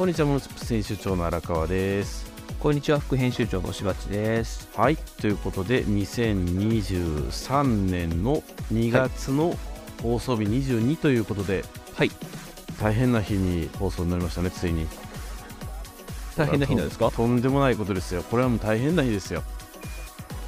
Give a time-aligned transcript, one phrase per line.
[0.00, 2.24] こんにちは、モノチップス編集長の荒川です。
[2.58, 4.66] こんにちは、副編集長のしばっちです。
[4.74, 8.42] はい、ということで、2023年の
[8.72, 9.58] 2月の
[10.02, 12.10] 放送日22ということで、はい。
[12.80, 14.86] 大変な日に放送になりましたね、ついに。
[16.34, 17.10] 大変な日なんですか？
[17.10, 18.22] ととんでもないことですよ。
[18.22, 19.42] これはもう大変な日ですよ。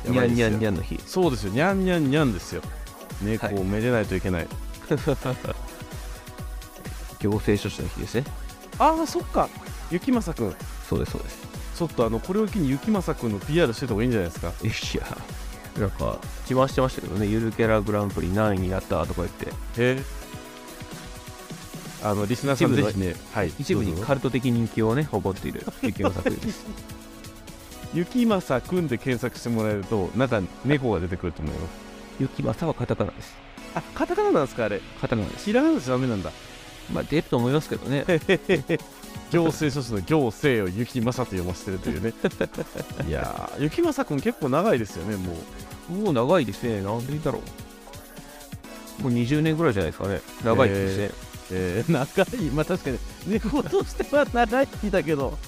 [0.07, 0.77] にゃんにゃんにゃん。
[0.77, 0.99] の日。
[1.05, 2.63] そうですよ、にゃんにゃんにゃんですよ。
[3.21, 4.49] 猫はいをめでないといけない。
[7.21, 8.25] 行政書士の日ですね。
[8.83, 9.49] ああ、そっか。
[9.91, 10.55] 雪正くん。
[10.89, 11.39] そうです、そうです。
[11.77, 14.53] ちょっとあの、これを機に雪正くんの PR してた方がいいんじゃないですか？
[14.63, 14.67] い
[14.99, 15.17] や、
[15.81, 16.19] なんか、
[16.49, 20.03] 自慢してましたけどね、ゆるキャラグランプリ何位になったとか言って、へえ。
[22.05, 23.53] あの、リスナーさんぜひね、はい。
[23.59, 26.67] 一部にカルト的人気をね、誇っている雪の作品です。
[27.95, 31.71] 雪正くんで検索してもらえると、なんか猫が出てくると思います。
[32.19, 33.35] 雪正はカタカナです。
[33.75, 34.81] あ、カタカナなんですか、あれ。
[35.01, 35.45] カタカナです。
[35.45, 36.31] ひらがなじゃダメなんだ。
[36.93, 38.05] まあ、出ると思いますけどね。
[39.31, 42.13] 行政書士の行政を雪正と読ませてるというね。
[43.09, 45.35] いやー、雪正くん結構長いですよね、も
[45.91, 45.93] う。
[45.93, 46.83] もう長いですね。
[46.83, 47.41] なんでだろ
[49.01, 49.03] う。
[49.03, 50.21] もう20年ぐらいじゃないですかね。
[50.45, 51.11] 長いですね。
[51.51, 52.51] えー、長い。
[52.51, 55.39] まあ確かに、猫としては長い日だけど、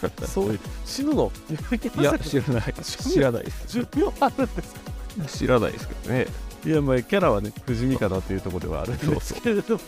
[0.26, 1.30] そういう、死ぬの？
[1.70, 2.74] 雪いや知らない。
[2.82, 3.64] 知らないです。
[3.68, 4.80] 寿命あるんですか？
[5.28, 6.26] 知らないですけどね。
[6.64, 9.80] いや、まあ、キャラはね、藤見方というところではあるんですけれども、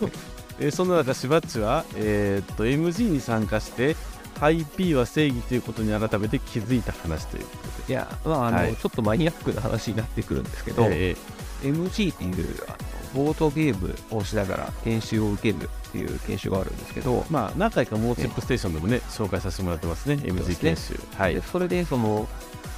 [0.61, 3.97] えーそんな中、しばっちは、えーっと、MG に参加して、
[4.39, 7.51] ハイ P は正義ということに改めて気づいた話というこ
[7.87, 8.77] といや、まあ、あの、はい。
[8.77, 11.17] ちょっとマニアックな話になってくるんですけど、で、え
[11.63, 21.01] MG っていうあのボードゲームをしながら研修を受けるっていう研修があるんですけど、ーまあ、何回かモーチップステーションでもね、紹介させてもらってますね、MG 研修。
[21.17, 21.35] はい。
[21.35, 21.43] で。
[21.43, 22.29] それでその、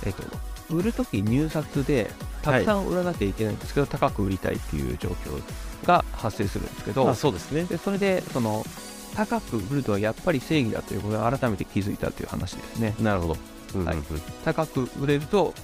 [0.06, 0.22] えっと、
[0.70, 2.10] 売るとき入札で
[2.42, 5.42] たくさん売らなきゃいけないんですけど、高く売りたいっていう状況
[5.86, 7.64] が発生するんですけど、あそうですね。
[7.64, 8.64] でそれでその
[9.14, 12.94] 高く売るとはやっぱり正義だということを改めて気づいたという話ですね。
[13.00, 13.36] なるほど。
[13.74, 13.98] うんうんうんはい
[14.44, 15.54] 高く売れると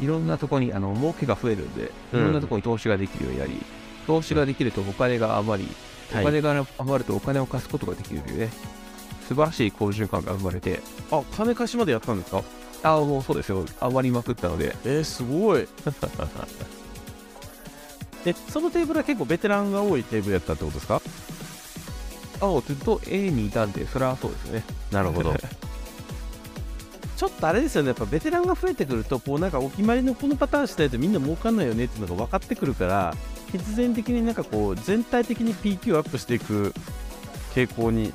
[0.00, 3.52] いろんなところにあの儲けが増えるんでいろんなところに投資ができるようになり、
[4.08, 5.68] 投資ができるとお金が余り、
[6.12, 8.50] はいお金が余るとお金を貸すことができるというね
[9.28, 12.42] 素晴らしい好循環が生まれてあ、金貸しまでやったんですか？
[12.84, 15.66] ああもうそうですよ余りまくったのでえー、すごい。
[18.26, 21.02] え、そのテーブルは結構ベテランが多いテーブルやったってことですか？
[22.40, 25.34] あずっと A にいたんでそれはそうですよねなるほど。
[27.16, 33.14] ちょっとあれですよね、やっぱベテランが増えてくると、こうなんかお決まりのこのパターンしないとみんな儲かんないよねっていうのが分かってくるから、
[33.52, 36.74] 必然的になんかこう、全体的に PQ アップしていく
[37.54, 38.12] 傾向に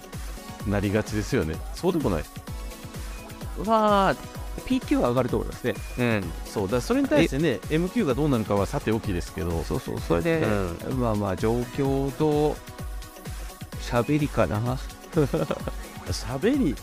[0.67, 1.55] なりがちですよね。
[1.73, 2.23] そうでもない。
[3.65, 4.15] まあ
[4.65, 5.73] PQ は上がると思いますね。
[5.97, 6.23] うん。
[6.45, 10.41] そう、だそれに対してね、MQ がどうなるかはさておきですけど、そうそうそれで、
[10.89, 12.55] うまあまあ状況と
[13.81, 14.77] 喋りかな。
[16.11, 16.75] 喋り、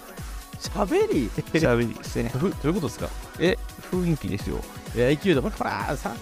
[0.60, 1.28] 喋り？
[1.52, 2.32] 喋りですね。
[2.34, 3.08] どういうことですか？
[3.38, 3.56] え
[3.92, 4.56] 雰囲気ですよ。
[4.94, 6.14] いや、勢いで、ほら、ほら、さ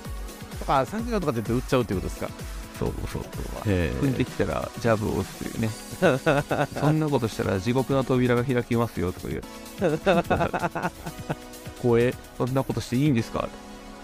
[0.58, 2.30] とか、3回とかって言って打っちゃうっていうことですか？
[2.78, 5.70] そうそうそうへ踏んできたらジャブを打つというね。
[6.80, 9.42] そんなことしたら地獄の扉が開きますよとかいう。
[11.82, 12.14] 声。
[12.38, 13.48] そんなことしていいんですか？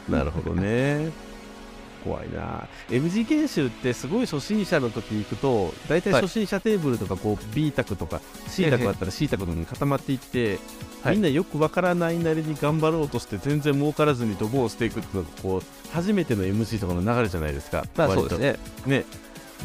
[0.09, 1.11] なるほどね。
[2.05, 2.67] 怖いな。
[2.89, 6.23] MG 研修ってすごい初心者の時行くと、大体はい。
[6.23, 10.59] 初心者テーブルとかこう B 卓とか C 卓だったら C 卓のに固まっていって、
[11.03, 11.17] はい。
[11.17, 17.85] みんなよくわからないなりに頑張ろうとして全然儲からずにドボンしていくっていうのがこう初めての MC とかの流れじゃないですか。
[17.97, 18.57] まあそうですね
[18.87, 19.05] ね。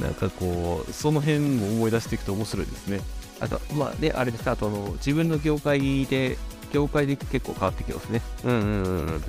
[0.01, 2.99] なんかこうその辺も思い出していくと面白いですね。
[3.39, 6.37] あとまあねあれですあとあの自分の業界で
[6.71, 9.21] 業界で結構変わってきますねうんうんうんうん。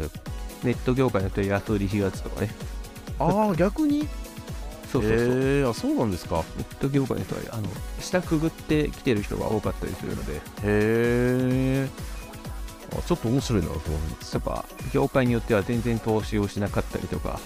[0.64, 2.50] ネット業界によっては安売り4月とかね
[3.18, 4.08] ああ逆に？
[4.90, 6.44] そうそうそう、へえあそうなんですか。
[6.56, 7.68] ネット業界の人はあの
[8.00, 11.88] 下くぐってきてる人が多かったりするのでへえ。
[12.92, 14.34] あちょっと面白いなと思います。
[14.34, 17.40] やっぱ業界によっては全然投資をしなかったりとか。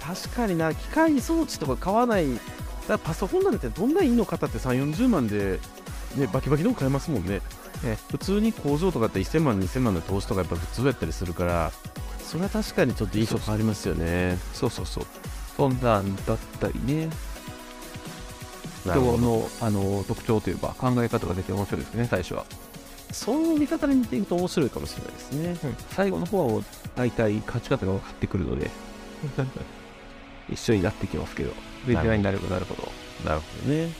[0.00, 2.34] 確かにな機械装置とか買わない。
[2.34, 2.42] だか
[2.88, 5.58] らパソコンなんてどんないいの方って3 4 0万で、
[6.16, 7.40] ね、バキバキの買えますもんね。
[7.82, 11.72] ね普通に工場とかって1000万2000万の投資とかやっぱ普通やったりするから
[12.18, 14.38] それは確かにちょっと印象変わりますよね。
[14.52, 15.04] そうそうそう。
[15.56, 17.08] そんなんだったりね。
[18.80, 19.18] 人なるほど。
[19.18, 22.44] のあの特徴というか考え方が出て面白いですね最初は、
[23.16, 25.32] その見方で見ていくと面白いかもしれないです
[25.64, 25.74] ね。
[25.90, 26.62] 最後の方は
[26.94, 28.70] 大体勝ち方が分かってくるので。
[30.52, 31.52] 一緒になってきますけど。
[31.86, 32.92] ベテランになればなるほど。
[33.24, 33.90] なるほどね。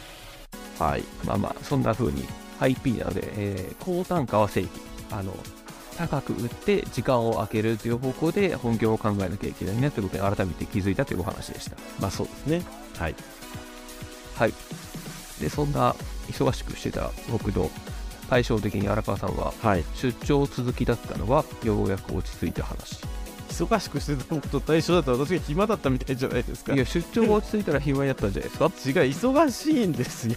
[0.79, 1.03] はい。
[1.25, 2.25] まあまあそんな風に
[2.61, 4.71] ハイ P なので、えー高単価は正義。
[5.11, 5.35] あの
[5.97, 11.77] 高く売って時間を空けるという方向で本業を考えなきゃいけないなということに改めて気づいたというお話でした。
[11.99, 12.63] まあそうですね。
[12.99, 13.15] はい。
[14.35, 14.53] はい。
[15.41, 15.97] でそんな
[16.29, 17.71] 忙しくしてた僕と
[18.28, 19.84] 対照的に荒川さんははい。
[19.94, 23.00] 出張続きだったのはようやく落ち着いた話。
[23.49, 26.75] 忙しくしてたことと対象だったら私が暇だったみたいじゃないですか。
[26.75, 28.67] いや出張が落ち着いたら暇になったんじゃないですか？
[29.02, 30.37] 違う忙しいんですよ。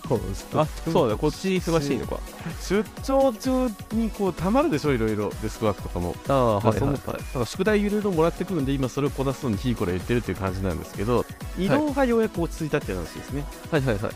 [0.55, 2.17] あそうだこっち忙しいのか。
[2.61, 6.15] 出張中にこうたまるでしょいろいろデスクワークとかも。
[6.29, 6.79] ああはいはい。
[6.79, 11.25] そのだから宿題いろいろもらってくるんで今それをこなすのにひいこら言ってるっていう感じなんですけど
[11.57, 14.13] 移動がようやく落ち着いたっていう話ですね、はいはいはい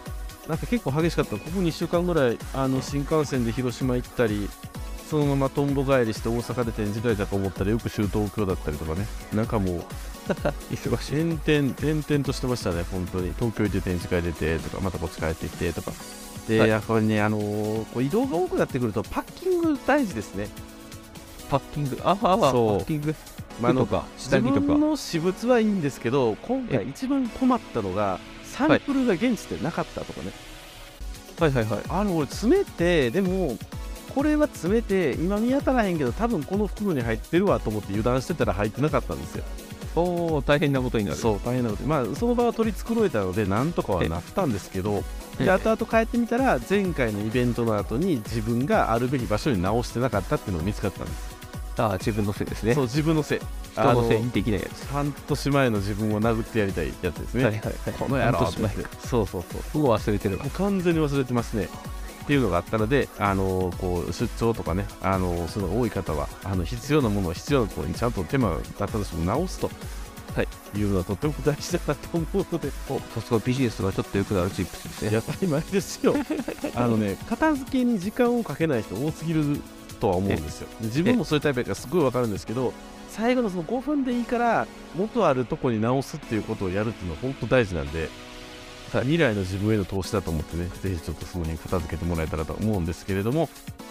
[0.47, 1.37] なんか結構激しかった。
[1.37, 4.49] ここ2週間ぐらいあの新幹線で広島行ったり
[5.09, 9.05] そのままとんぼ帰りして大阪で展示会だと思ったらよく州東京だったりとかね。
[9.33, 9.83] なんかもう
[10.71, 11.31] 忙しい。
[11.35, 13.33] 転々転々としてましたね本当に。
[13.39, 15.91] 東京行って展示会出てとかまたこっち帰ってきてとか。
[16.47, 16.69] で、はい。
[16.69, 20.49] やっぱりねあのーこう移動が多くなってくるとパッキング大事ですね。
[21.49, 21.99] パッキング。
[22.03, 22.83] ああパそう。
[22.83, 23.15] ッキング。
[23.61, 24.59] まあとか自下着とか。
[24.61, 26.87] 分の私物はいいんですけど今回え。
[26.89, 28.19] 一番困ったのが
[28.53, 30.31] サンプルが現地でなかったとかね、
[31.39, 31.51] はい。
[31.51, 33.57] はいはいあの俺詰めてでも
[34.13, 39.43] これは詰めて今見当たらへんけど多分この袋に入ってるわと思って油断してたら入ってなかったんですよ。
[39.95, 41.17] おお大変なことになる。
[41.17, 45.03] そう大変なことまあその場は取り繕えたのでなんとかはなったんですけど
[45.39, 51.35] えで後々帰ってみたら前回のイベントの後に自分があるべき場所に直してなかったっていうのが見つかったんです。
[51.77, 52.75] ああ自分のせいですね。
[52.75, 53.39] そう自分のせい
[53.73, 54.87] 人のせいにできないやつ。
[54.87, 57.73] 半年前の自分を殴ってやりたいやつですね、はいはいはい。
[57.99, 58.59] この野郎って。
[59.07, 59.83] そうそうそう。
[59.83, 60.43] もう忘れてるわ。
[60.43, 61.67] もう完全に忘れてますね。
[62.23, 69.69] っていうのがあったので、あのこう出張とかね、あのそういうのが多い方はあの必要なものを必要なところにちゃんと手間がかったとしても直すと、
[70.33, 70.47] はい、
[70.77, 72.71] いうのはとても大事だなと思うので。
[72.89, 75.21] おさすがビジネスがちょっと良くなるチップスですね。
[75.25, 76.15] 当たり前ですよ。
[76.75, 79.59] あのね片付けに時間をかけない人多すぎる
[79.99, 80.67] とは思うんですよ。
[80.79, 82.73] で自分もそういうタイプだからすごいわかるんですけど
[83.13, 84.65] 最後のその5分でいいから
[84.95, 88.09] 元あるとこに直すっていうことをやるっていうのは本当大事なんで、
[89.01, 93.49] 未来の自分への投資だと思ってねぜひちょっとそこに片付けてもらえたらと思うんですけれども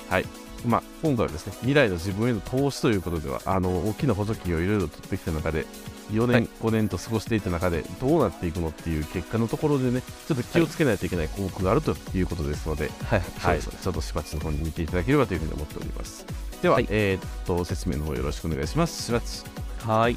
[0.09, 0.27] はい
[0.65, 5.67] まあ、今回はですね未来の自分への投資ということではあの大きな補助金をいろいろ取ってきた中で
[6.13, 16.25] 4年、はい5年と過ごしていた中でどうなっていくのっていう結果のところでねちょっと気をつけないといけない項目があるということですので、はいはい、ちょっとしばちの方に見ていただければというふうに思っております。
[16.63, 19.03] では、はいえーっと、説明の方よろしくお願いします。
[19.03, 19.43] しばち。
[19.85, 20.17] はい。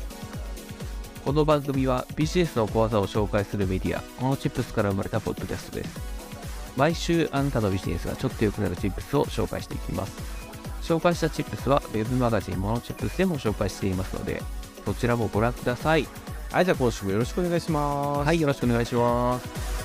[1.25, 5.99] この番組はビジネスの小技を紹介するメディア、モノチップスから生まれたポッドキャストです。
[6.77, 10.15] 毎週あなたのビジネスがちょっと良くなるチップスを紹介していきます。
[10.83, 14.43] 紹介したチップスは Web マガジンモノチップスでも紹介していますので、
[14.85, 16.07] そちらもご覧ください。
[16.51, 18.27] はい、じゃあ今週もよろしくお願いします。
[18.27, 19.84] はい、よろしくお願いします。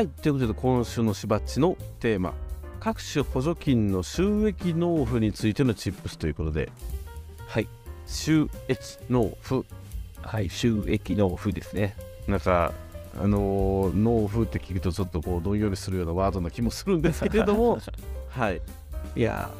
[0.00, 2.32] はい、ということで今週のしばっちのテーマ、
[2.80, 6.72] 各種補助金の収益納付についてのチップスということで、
[7.46, 7.68] はい。
[8.06, 8.78] 収益
[9.10, 9.62] 納付。
[10.22, 11.94] はい、収益納付ですね。
[12.26, 12.72] なんか、
[13.22, 17.78] あのー納付って聞くとちょっとこうどんよりするようなワードな気もするんですけれども、
[18.30, 18.62] はい、
[19.14, 19.50] いや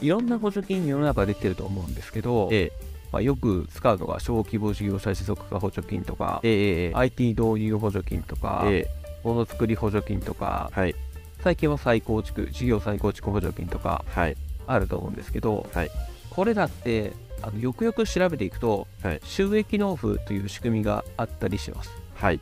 [0.00, 2.72] ー、いろんな補助金世の中出てると思うんですけど、え
[3.12, 6.52] まあ、よく使うのが小規模事業者持続化補助金とか、ええ
[6.86, 6.92] ええ。
[6.94, 8.88] IT 導入補助金とか、え
[9.24, 10.94] ものづくり補助金とか、はい、
[11.42, 15.90] 最近は再構築、事業再構築補助金とかはい、あると思うんですけど、はい
[16.30, 17.12] これらって
[17.42, 21.90] あのよくよく調べていくと、はい収益納付という仕組みがあったりします。
[22.14, 22.40] はい。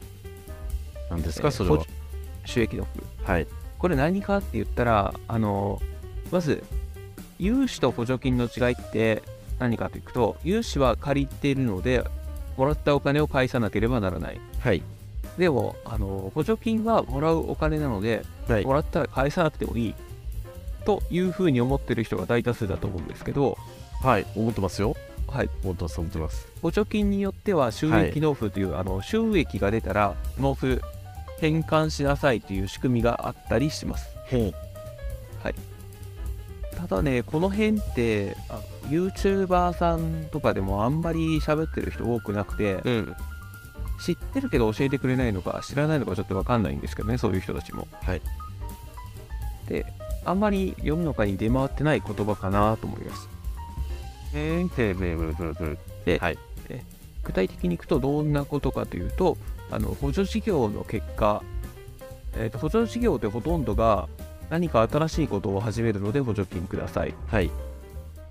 [1.11, 1.77] 何ですか、えーそれは？
[1.79, 1.87] 補。
[2.45, 3.05] 収益納付。
[3.31, 3.47] はい、
[3.79, 5.81] これ何かって言ったら、あの
[6.31, 6.65] まず、
[7.39, 9.23] 融資と補助金の違いって
[9.59, 12.03] 何かというと、融資は借りているので、
[12.57, 14.41] もらったお金を返さなければならない。
[14.61, 14.83] はい、
[15.39, 19.95] でも、あの補助金はもらうお金なので、はいもらったら返さなくてもいい
[20.85, 23.57] というふうに思ってる人が大多数だと思うんですけど、
[24.03, 24.97] はい、思ってますよ。
[25.29, 26.47] はい、思ってます、思ってます。
[26.61, 30.83] 補助金によっては収益納付という、あの収益が出たら納付
[31.41, 34.09] 返還しなさいという仕組みがあったりします。
[34.31, 34.55] へん。
[36.89, 43.17] ただね、この辺ってあ YouTuber さんとかでもあんまり喋ってる人多くなくて、うん。
[44.01, 47.87] 知ってるけど教えてくれないのか知らないのかちょっとわかんないんですけどね、そういう人たちも。
[48.03, 48.23] はい。
[49.69, 49.87] で、
[50.25, 53.29] あんまり世の中に出回ってない言葉かなと思います。
[54.35, 55.79] へん、てべぶぶぶ。
[56.05, 56.39] ではい。
[57.25, 59.37] 具体的にいくとどんなことかというと
[59.71, 61.43] あの補助事業の結果、
[62.37, 64.09] えーと補助事業ってほとんどが
[64.51, 67.51] 何か新しいことを始めるので補助金くださいはい。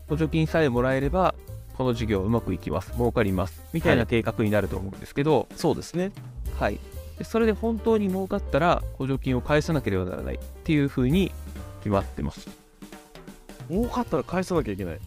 [0.07, 1.33] 補助金さえもらえれば
[1.81, 2.91] この事業うまくいきます。
[2.93, 3.63] 儲かります。
[3.73, 4.05] みたいはない。
[4.05, 6.11] 計画になると思うんですけど、そうですね。
[6.59, 6.79] はい。
[7.17, 10.35] でそれで本当に儲かったら補助金を返さなければならない。
[10.35, 11.31] っていうふうに
[11.79, 12.47] 決まってます。
[13.67, 14.99] 儲かったら返さなきゃいけない。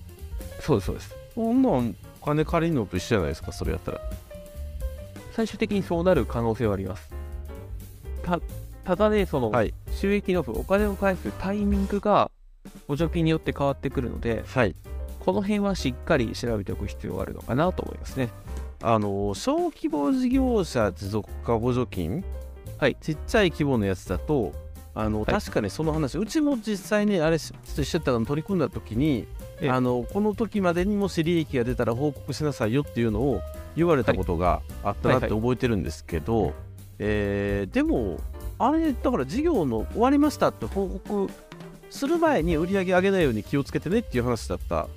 [0.59, 1.17] そうですそうです。
[1.37, 4.01] そんなん金借りるのと一緒じゃないですかそれやったら。
[5.31, 7.09] 最終的にそうなる可能性はあります。
[8.25, 8.41] た
[8.85, 9.73] ただねそのはい。
[9.93, 12.33] 収益納付お金を返すタイミングが
[12.89, 14.75] 補助金によって変わってくるのではい
[15.25, 18.31] この辺はしっかり調べておく必要があるのかなと思いますね。
[18.83, 22.23] あの小規模事業者持続化補助金、
[22.79, 24.53] はい、ちっちゃい規模のやつだと
[24.95, 25.25] あの、い。
[25.25, 29.27] 確かにその話うちも実際ねあれししてたの取り組んだ時に
[29.61, 29.71] ええ。
[29.71, 33.41] あのこの時までにもし利益が出たら報告しなさいよっていうのを
[33.77, 36.53] 言われたことがあったなって覚えてるんですけど、
[36.99, 38.19] えーでも
[38.59, 41.29] あれだから事業の終わりましたって報告
[41.91, 44.89] する前に売り上げ上げないように気をつけてねっていう話だった、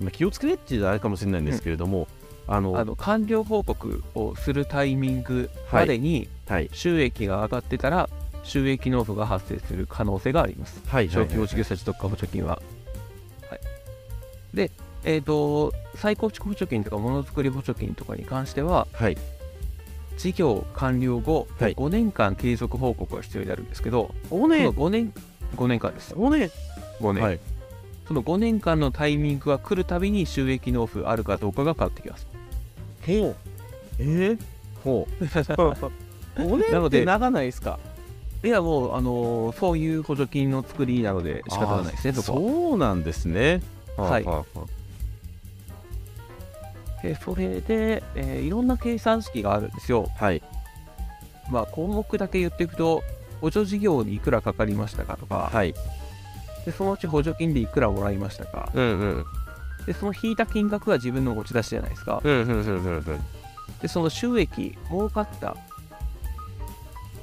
[0.00, 2.08] まあ、気をつけてっていうのはあれかもしれないんですけれども、
[2.46, 6.70] あのあの完了報告をするタイミングまでにはい。
[6.72, 8.08] 収益が上がってたら
[8.42, 10.80] 収益納付が発生する可能性があります。
[10.88, 12.62] はい小規模事業者持続化補助金は。
[13.50, 13.60] はい、
[14.54, 14.70] で、
[15.04, 19.18] えっ、と、再構築補助金とかものづくり補助金とかに関しては、はい。
[20.16, 21.74] 事業完了後、はい。
[21.74, 25.12] 5年間継続報告が必要になるんですけど、おその5年、
[25.56, 26.14] 5年間です。
[26.16, 26.50] おね
[27.00, 27.40] 5年、はい
[28.08, 32.26] その5年間のタイミングが来るたびに収益納付あるかどうかが変わってきます。
[33.06, 33.36] ほう。
[33.98, 34.38] えー、
[34.82, 35.24] ほう。
[36.42, 37.78] おねなのでって長ないですか？
[38.42, 42.50] いや、もう、あのーそういう補助金の作りなので仕方がないですね、そこは。
[42.52, 43.60] そうなんですね。
[43.96, 44.24] はい。
[44.24, 44.66] はあはあは
[47.02, 50.08] でそれで、えーいろんな計算式があるんですよ。
[50.18, 50.42] あはい。
[51.50, 53.02] まあ、項目だけ言っていくと、
[53.40, 55.74] 補助事業にいくらかかりましたかとか、はい
[56.68, 59.24] でそのうち補助金でいくらもらいましたか、うんうん。
[59.86, 62.20] でその引いた金額が自分の持ち出しじゃないですか。
[62.22, 63.04] うんうんうんうんうん。
[63.80, 65.56] で、その収益、儲かった、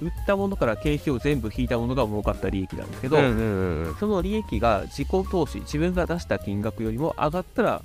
[0.02, 3.96] 売ったものから経費を全部引いたものが儲かった利益なんですけど、うんうんうんうん。
[3.98, 7.84] その利益が自己投資、自分が出した金額よりも上がったら、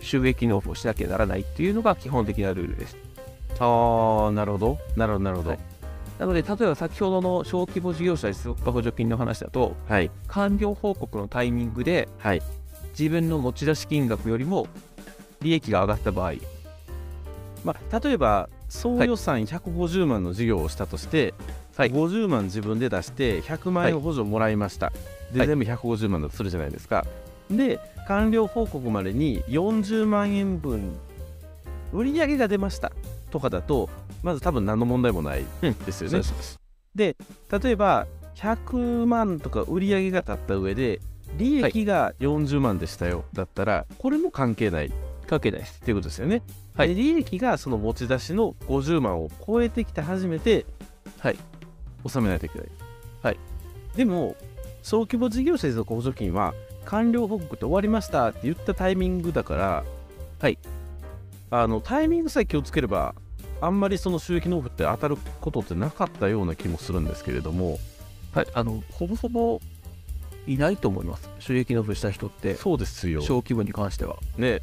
[0.00, 2.96] 収益納付をしなきゃならないっていうのが基本的なルールです。
[3.60, 4.78] ああなるほど。
[4.96, 5.50] なるほどなるほど。
[5.50, 5.58] はい
[6.18, 10.10] なので、例えば先ほどの小規模事業者持続化補助金の話だと、はい。
[10.28, 12.42] 完了報告のタイミングではい。
[12.98, 14.66] 自分の持ち出し金額よりも
[15.42, 16.34] 利益が上がった場合、
[17.64, 21.34] まあ例えば総予算150万の事業をしたとして、
[21.76, 21.92] はい。
[21.92, 24.92] 50万自分で出して100万円補助もらいました、
[25.32, 25.48] で、はい。
[25.48, 27.04] 全部150万だとするじゃないですか。
[27.50, 30.96] で完了報告までに40万円分
[31.92, 32.90] 売り上げが出ました
[33.30, 33.88] とかだと
[34.22, 36.58] まず多分何の問題もないですよね、です。
[36.94, 37.16] で
[37.62, 38.06] 例えば
[38.36, 41.00] 100万とか売り上げが立った上で
[41.38, 44.92] 利益が40万でしたよ、だったらこれも関係ないっ
[45.26, 45.80] 関係ないです。
[45.80, 46.42] ていうことですよね。
[46.74, 50.66] はいで利益がその持ち出しの50万を超えてきて初めて
[51.18, 51.38] はい。
[52.04, 52.68] 納めないといけない。
[53.22, 53.38] はい、
[53.96, 54.36] でも
[54.82, 56.54] 小規模事業者持続補助金は
[56.84, 59.84] 完了報告って終わりましたって言ったタイミングだから、
[60.38, 60.58] はい、
[61.50, 63.14] あのタイミングさえ気をつければ
[63.60, 67.78] あんまりその収益納付って当たることってなかったような気もするんですけれども
[68.36, 68.46] はい。
[68.52, 69.60] あの、ほぼほぼ
[70.46, 71.30] いないと思います。
[71.38, 73.22] 収益納付した人って、そうですよ。
[73.22, 74.16] 小規模に関しては。
[74.36, 74.60] ね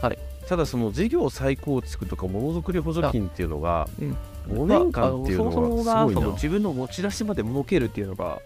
[0.00, 4.16] はい、ただその事業再構築とかものづくり補助金っていうのがうん
[4.48, 8.40] 5年間っていうのまああそもそもはすごいながその自分の持ち出しまで儲けるっていうのが、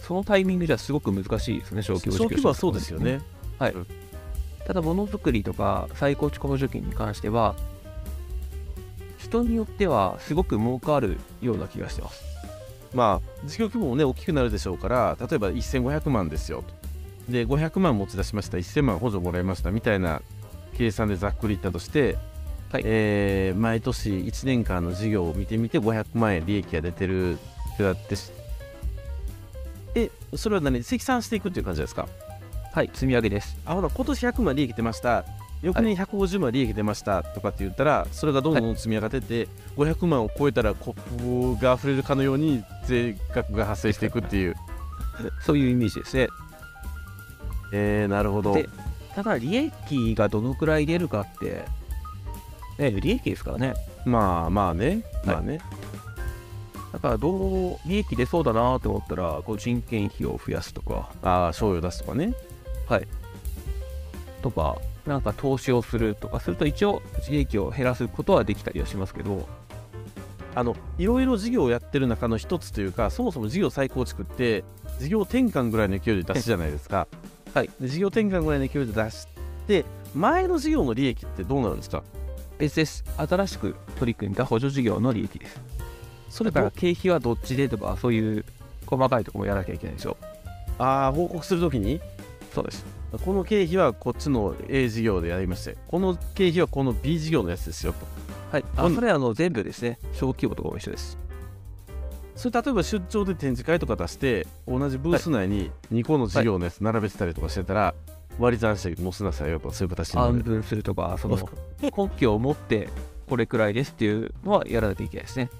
[0.00, 3.20] そのタイミングじゃすごく難しいですね、小規模事業者小規模はそうですよね。
[4.66, 7.54] ただ、ものづくりとか再構築補助金に関しては、
[9.18, 12.22] 人によってはすごく儲かるような気がしてます。
[12.94, 16.62] まあ事業規模もね大きくなるでしょうから例えば1500万ですよ。
[17.26, 20.20] とで500万持ち出しました1000万補助もらいましたみたいな
[20.76, 22.18] 計算でざっくり言ったとして、
[22.70, 22.82] はい。
[22.84, 28.30] えー毎年1年間の事業を見てみて500万円利益が出てるってなってし
[29.94, 30.82] えそれは何？
[30.82, 32.06] 積算していくっていう感じですか？
[32.72, 33.58] はい、積み上げです。
[33.66, 35.26] あほら今年100万利益出ました。
[35.60, 37.22] 翌年150万利益出ました。
[37.22, 44.56] とかって言ったら、それがどんどん積み上がってって、500万を超えたらコップが溢れるかのように税額が発生していくっていう。
[45.44, 46.28] そういうイメージですね。
[47.74, 48.54] えー、なるほど。
[48.54, 48.66] で
[49.14, 51.66] ただ、利益がどのくらい出るかって、
[52.78, 53.74] ね、利益ですからね。
[54.06, 55.04] まあまあね。
[55.26, 55.60] まあね、
[56.90, 62.32] だから、どう、利益出そうだなと思ったら、こう人件費を増やすとか、ああ賞与出すとかね
[64.42, 69.48] とか、なんか投資をするとかすると、一応、利益を減らすことはできたりはしますけど、
[70.54, 74.64] あのいろいろ事業をやってる中の一つというかそもそも事業再構築って
[75.00, 77.08] 事業転換ぐらいの勢いで出すじゃないですか
[77.54, 79.26] はいで事業転換ぐらいの勢いで出し
[79.66, 82.02] て前の事業の利益ってどうなるんですか？
[82.58, 83.02] 別です。
[83.16, 85.58] 新しく取り組んだ補助事業の利益です。
[86.28, 88.44] それだからと経費はどっちでとか、そういう
[88.84, 90.18] 細かいところもやらなきゃいけないんですよ。
[90.78, 91.98] ああ報告するときに？
[92.54, 92.84] そうです。
[93.24, 98.06] この経費はこっちの A 事業でやりましてこの経費はこの B 事業のやつですよと
[98.52, 98.64] はい。
[98.76, 99.98] あそれはあの全部ですね。
[100.12, 101.18] 小規模とかも一緒です。
[102.36, 107.94] それ例えば出張で展示会とか出して同じブース内に2個の事業のやつ並べてたりとかしてたら、
[108.38, 111.38] 割り算して載せなさいよとかそういう形になる安分するとか、その
[111.80, 112.88] 根拠を持って
[113.28, 115.50] これくらいですっていうのはやらなきゃいけないですね。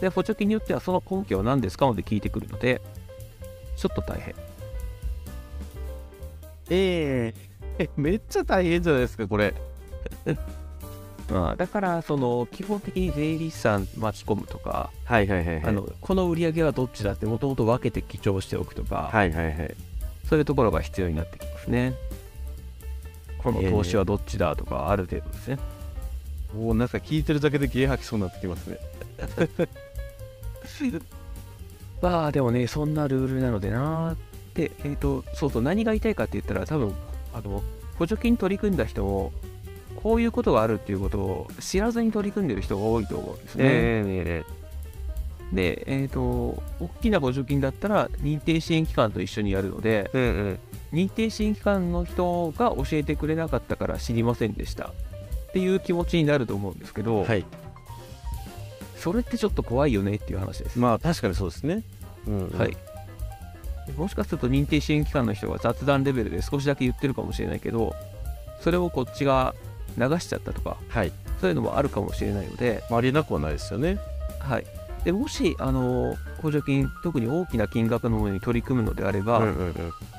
[0.00, 2.80] で、補助金によってはその根拠は何ですかまで聞いてくるので、
[3.76, 4.34] ちょっと大変。
[6.70, 9.54] えーえめっちゃ大変じゃないですかこれ。
[11.30, 15.64] ま あ、だから、その基本的に税理士さん巻き込むとか、はいはいはいはい。
[15.64, 19.74] あのこの売り上げはどっちだってもともと分けて記帳しておくとか、はいはいはい。
[20.28, 21.94] そういうところが必要になってきますね。
[23.38, 25.58] この投資はどっちだとか、ある程度ですね。
[26.54, 28.78] もうなんか聞いてるだけでゲー吐きそうになってきますね。
[32.00, 36.94] まあでもね、そんなルールなのでなーって、えっ、と、そうそう、何が言いたいかって言ったら、多分
[37.34, 37.62] あの
[37.98, 39.32] 補助金取り組んだ人も、
[40.02, 43.64] こういうことがあるっていうことを知らずに取り組んでる人が多いと思うんですね。
[43.64, 44.44] え
[45.52, 46.20] で、えっ、と、
[46.80, 50.58] 大きな補助金だったら、認定支援機関と一緒にやるので、うんうん
[50.92, 54.92] 認定支援機関の人が教えてくれなかったから知りませんでした
[55.48, 57.44] っていう気持ちになると思うんですけど、はい
[58.96, 60.80] それってちょっと怖いよねっていう話です。
[60.80, 61.84] まあ確かにそうですね
[62.26, 62.76] うんうんはい。
[63.96, 67.94] もしかすると認定支援機関の人が雑談レベルで少しだけ言ってるかもしれないけど、
[68.60, 69.54] それをこっちが
[69.96, 71.12] 流しちゃったとか、はい。
[71.40, 73.98] そういうのもあるかもしれないので、ありえなくはないですよね。
[74.38, 74.64] はい。
[75.04, 79.74] でもし、あの、補助金、特に大きな金額のものに取り組むのであれば、うんうん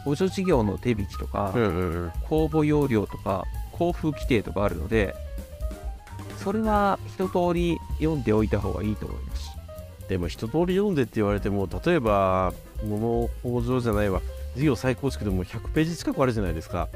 [0.05, 2.11] 補助事業の手引きとか、うんうんうんうん。
[2.29, 5.13] 公募要領とか、交付規定とかあるので、
[6.37, 9.51] それは一通り読んでおいた方がいいと思います。
[10.07, 14.21] でも一通り読んでって言われても例えば物工場じゃないわ。
[14.55, 16.87] 事業再構築でも100ページ近くあるじゃないですか。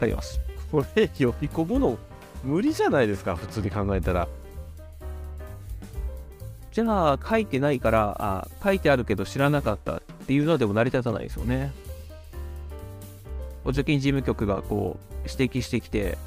[0.00, 0.40] あります。
[0.70, 1.98] これ読み込むの
[2.42, 3.36] 無理じゃないですか？
[3.36, 4.28] 普通に考えたら。
[6.72, 11.72] じゃあ、書いてないから、あ、書いてあるけど知らなかったっていうのでも成り立たないですよね。
[13.64, 16.18] 補助金事務局がこう指摘してきて、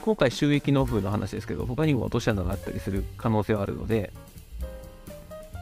[0.00, 4.10] 今回収益納付の話ですけど、他にも落とし穴があったりする可能性はあるので、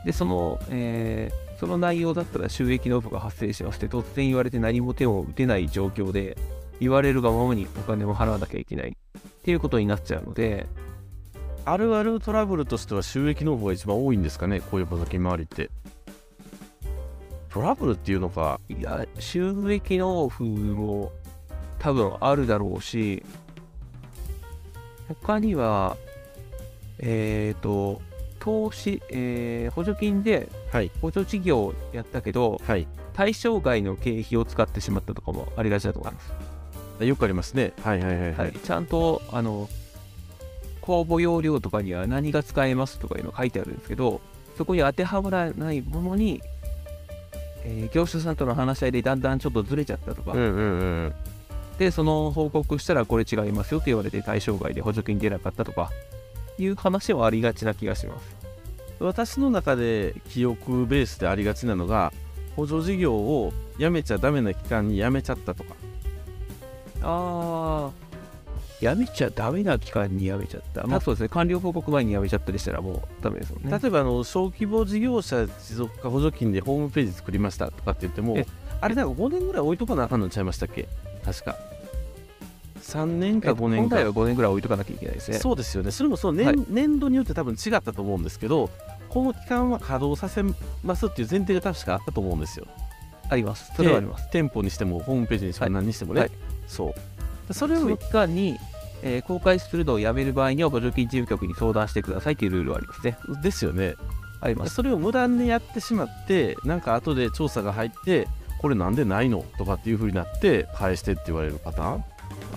[0.05, 6.37] で、その、えーその内容だったら収益納付が発生しますって突然言われて何も手を打てない状況で、
[6.81, 8.91] 言われるがままにお金を払わなきゃいけない。
[8.91, 10.67] っていうことになっちゃうので、
[11.65, 15.71] あるあるトラブルとしては収益の方が一番多いんですかねこういう補助金回りって。
[17.51, 18.61] トラブルっていうのか。
[18.69, 21.13] いや、収益納付も
[21.79, 23.25] 多分あるだろうし、
[25.09, 25.97] 他には、
[26.99, 28.03] えっ、と、
[28.41, 30.91] 投資、えー補助金ではい。
[31.01, 32.87] 補助事業をやったけど、はい。
[33.15, 37.05] 対象外の経費を使ってしまったとかもありがちだと思います。
[37.07, 37.73] よくありますね。
[37.83, 39.71] はいはいはいははいい、ちゃんと、あの、
[40.83, 44.21] 公募要領とかには何が使えますとかいうの書いてあるんですけど、
[44.59, 46.43] そこに当てはまらないものに、
[47.65, 50.63] えー業者さんとの話し合いでだんだんちょっとずれちゃったとか、うんうんう
[51.07, 51.15] ん。
[51.79, 55.91] で、その報告したらこれ違いますよって言われて対象外で補助金出なかったとか、
[56.59, 58.36] いう話はありがちな気がします。
[58.99, 62.13] 私の中で記憶ベースでありがちなのが
[62.57, 65.75] 補助事業をやめちゃダメな期間にやめちゃったとか。
[67.03, 70.87] あー、やめちゃダメな期間にやめちゃった。
[70.87, 73.79] まあそうですね、完了報告前にやめちゃったりしたらもうダメですもんね。
[73.79, 78.47] 例えばあの小規模事業者持続化補助金でホームページ作りましたとかって言ってもえ。
[78.81, 80.89] あれなんか5年ぐらい置いとかなあかんのちゃいましたっけ？
[81.25, 81.57] 確か
[82.87, 83.97] 3年かえ5年か。
[83.97, 85.39] 本来は5年ぐらい置いとかなきゃいけないですね。
[85.39, 85.91] そうですよね。
[85.91, 86.57] それもそう年,、はい。
[86.69, 88.71] 年度によって多分違ったと思うんですけど
[89.09, 90.43] この期間は稼働させ
[90.85, 92.67] ますっていう前提が確かあったと思うんですよ。
[93.29, 93.73] あります。
[93.77, 94.31] それはあります。
[94.31, 95.73] 店舗にしてもホームページにしてもはい。
[95.75, 96.31] 何にしてもね、はい。
[96.69, 96.95] そ
[97.49, 97.55] う。
[97.55, 98.57] それを期間に、
[99.03, 103.19] えー公開するのをやめる場合には補助金事務局に相談してくださいというルールはありますね。
[103.43, 103.95] ですよね。
[104.41, 104.75] あります。
[104.75, 108.27] それを無断でやってしまってなんか後で調査が入って
[108.61, 109.45] これなんでないの？
[109.59, 111.99] とかっていう風になって返してって言われるパターン。
[111.99, 112.05] まあ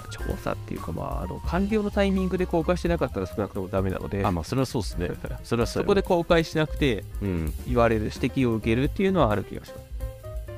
[0.09, 5.11] 調査っていうか、まあ、あの完了のタイミングで公開してなかったら少なくともダメなので、あまあそれはそうですね。
[5.43, 7.53] それはそこで公開しなくてうん。
[7.67, 9.83] 言われる、指摘を受けるっていうのはある気がします。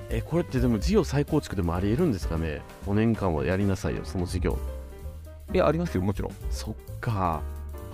[0.09, 4.57] えこれってでも事業再構築でもありえるんですかね？5年間はやりなさいよその事業。
[5.53, 6.31] いや、ありますよ、もちろん。
[6.49, 7.41] そっか。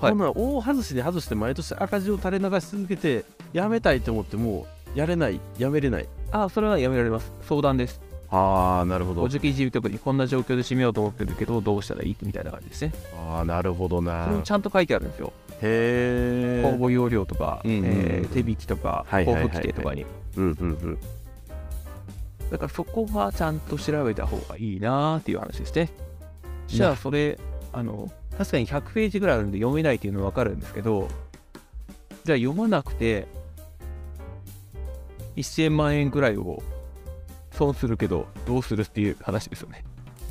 [0.02, 0.14] はい。
[0.14, 6.08] 大外しで外して毎年赤字を垂れ流し続けてやめたいと思ってもやれないやめれない。
[6.32, 7.32] あ、それはやめられます。
[7.42, 8.07] 相談です。
[8.30, 9.22] ああなるほど。
[9.22, 12.18] 補助金自由局にこんな状況で締めようと思ってるけどどうしたらいい？
[12.22, 12.94] みたいな感じですね。
[13.16, 14.26] ああなるほどな。
[14.26, 15.32] それもちゃんと書いてあるんですよ。
[15.62, 17.86] へえ公募容量とか、うんうんうん。
[17.86, 20.06] えー手引きとか交付規定とかに。
[20.36, 20.98] うんうんうん。
[22.52, 25.90] だからそこはちゃんと調べた方がいいなーっていう話ですね。
[26.68, 27.40] じゃあそれ
[27.72, 31.08] あの確かに100ページぐらいあるんで読めないっていうのは分かるんですけど
[32.26, 33.26] じゃあ読まなくて
[35.38, 36.62] 1000万円ぐらいを
[37.58, 39.84] 損するけどどうするっていう話ですよね。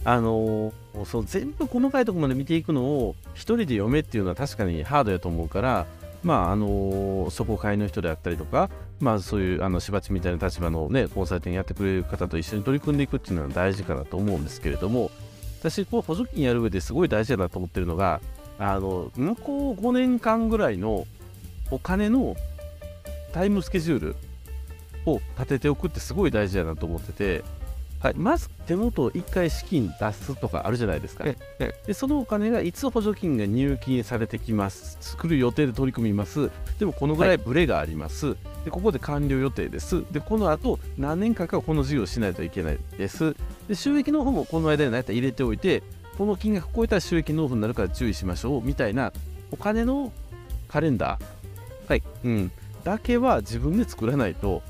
[0.05, 5.87] あのーそう全部細かいところまで見ていくのを一人で読めっていうのは確かにハードやと思うから
[6.23, 15.11] まああのーそこ会の人であったりとかまあそういうあのしばちみたいな立場のね交際店やってくれる方と一緒に取り組んでいくっていうのは大事かなと思うんですけれども
[15.61, 18.21] 私こう補助金やる上ですごい大事だなと思ってるのが
[18.59, 21.07] あの向こう5年間ぐらいの
[21.71, 22.37] お金の
[23.33, 24.17] タイムスケジュール
[25.07, 27.45] を立てておくってすごい大事だなと思ってて、
[28.01, 31.25] はい、まず手元1回資金出すとかあるじゃないですか。
[31.27, 31.75] ええ。
[31.87, 36.51] でそのお金がいつ補助金が入金されてきます作る予定で取り組みます。
[36.79, 40.05] でもこのぐらいブレがあります、でここで完了予定です。
[40.12, 43.35] でこの後何年間かこの事業をしないといけないです。
[43.66, 45.83] で収益納付もこの間に何やったら入れておいて
[46.19, 48.62] この金額超えたら収益納付になるから注意しましょう。
[48.62, 49.12] みたいな
[49.51, 50.12] お金の
[50.69, 51.25] カレンダー。
[51.88, 52.53] はい、うん、
[52.85, 54.62] だけは自分で作らないと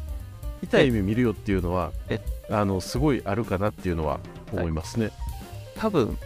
[0.66, 4.20] 痛い目見るよっていうのはえあのすごいあるかなっていうのは
[4.52, 5.10] 思いますね。
[5.76, 6.16] 多分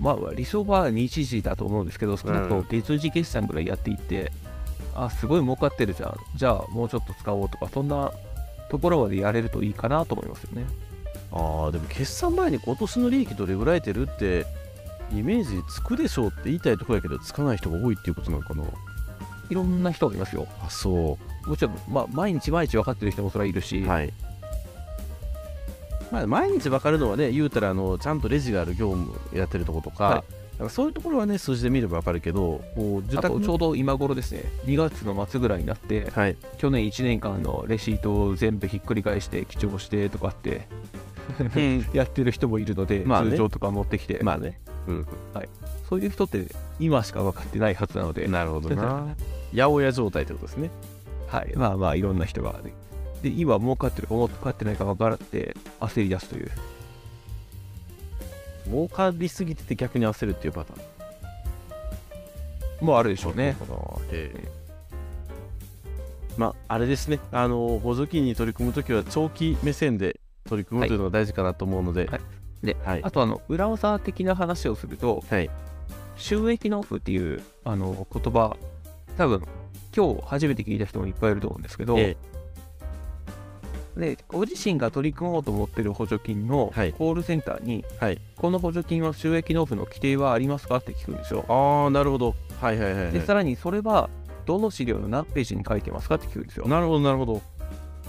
[0.00, 4.32] まあ理想は日時だと思うんですけど少なくとも手数決算ぐらいやっていって、
[4.94, 6.16] あすごい儲かってるじゃん。
[6.34, 8.12] じゃあもうちょっと使おうとかそんな
[8.70, 10.64] ところまでやれるといいかなと思いますよね。
[11.32, 14.46] ああでも決算前に今年の利益どれぐらい出るって
[15.12, 18.64] イメージつくでしょうって言いたいところやけどつかない人が多いっていうことなのかな。
[19.50, 20.46] いろんな人がいますよ。
[20.64, 24.12] あそもちろん、まあ、毎日毎日分かってる人もそれはいるし、うはい。
[26.10, 30.14] まあ毎日分かるのはね言うたらあのちゃんとレジがある業務やってるとことか,、はい。
[30.16, 36.36] だからそういうところはね数字で見れば分かるけどこう受託ちょうど今頃ですね2月の末ぐらいになってはい。
[36.58, 40.68] 去年1年間のレシートを全部ひっくり返して記帳してとかって
[41.92, 43.30] やってる人もいるので、まあね。
[43.30, 44.60] 通帳とか持ってきて、まあね。
[44.86, 45.06] うん。
[45.88, 46.46] そういう人って
[46.80, 49.14] 今しか分かってないはずなので、なるほどな。
[49.54, 50.70] 八百屋状態ってことですね
[51.32, 52.74] はい、まあまあいろんな人が、ね、
[53.22, 56.50] で今儲かってるか儲かってないか分からって焦り出すという。
[58.66, 60.80] 儲かりすぎてて逆に焦るっていうパター
[62.82, 62.86] ン。
[62.86, 63.56] もうあるでしょうね。
[64.10, 64.48] ええ。
[66.36, 67.18] まああれですね。
[67.32, 72.20] あの補助金に取り組むときは長期目線で取り組むというのが大事かなと思うので、はい。
[72.62, 73.02] ではい。
[73.02, 75.50] あとあの裏技的な話をするとはい。
[76.16, 78.56] 収益納付っていうあの言葉
[79.16, 79.42] 多分
[79.94, 82.16] 今日初めて聞いた人もいっぱいいると思うんですけど、え
[83.96, 86.92] でご自身が取り組もうと思ってる補助金のはい。
[86.92, 88.18] コールセンターに、はい。
[88.36, 91.44] この補助金は収益納付の規定はありますかって聞くんですよ。
[91.48, 92.34] ああなるほど。
[92.60, 93.12] はいはいはい、はい。
[93.12, 94.08] でさらにそれは
[94.46, 96.66] どの資料の何ページに書いてますかって聞くんですよ。
[96.66, 97.42] なるほどなるほど。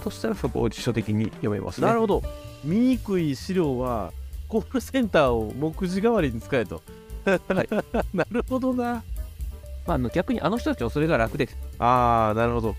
[0.02, 1.86] そしたらそこを辞書的に読めますね。
[1.86, 2.22] なるほど。
[2.64, 4.12] 見にくい資料は
[4.48, 6.82] コールセンターを目次代わりに使えと。
[8.12, 9.02] なるほどな
[9.86, 11.56] まあ、あの逆にあの人たちはそれが楽です。
[11.78, 12.76] ああなるほど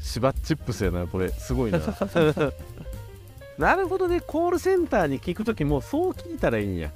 [0.00, 1.80] シバチップスやなこれすごいな
[3.58, 6.90] なるほどねコールセンターに聞くときもそう聞いたらいいんや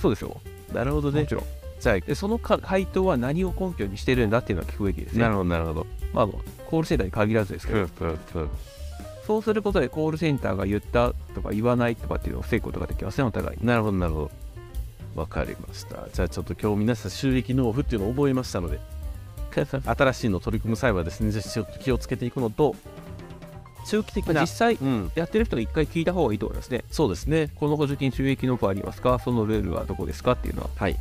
[0.00, 0.40] そうですよ。
[0.72, 1.44] なるほどねもちろん。
[1.80, 5.22] じゃあでそのか回答は何を根拠にしてるんだっていうのは聞くべきですね。
[5.22, 7.86] なるほどなるほどまあ、コールセンターに限らずですけど、
[9.26, 13.66] そうすることでコールセンターが言ったとか言わないとかっていうのを防ぐことができますね、お互いに。
[13.66, 14.30] なるほどなるほど
[15.18, 16.08] わかりました。
[16.12, 18.78] じゃあちょっと今日皆さん収益納付っていうのを覚えましたので
[19.84, 22.76] 新しいの取り組む際はですねじゃあちょっと気をつけていくのと
[23.86, 25.10] 中期的な実際うん。
[25.14, 26.84] やってる人が一回聞いた方がいいと思いますね。
[26.90, 27.50] そうですね。
[27.56, 29.18] この補助金収益納付ありますか？
[29.18, 30.32] そのルールはどこですか？
[30.32, 30.70] っていうのは。
[30.76, 30.96] はい。